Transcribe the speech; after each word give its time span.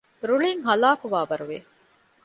ރުޅިން 0.29 0.63
ހަލާކުވާވަރު 0.67 1.45
ވެ 1.49 1.57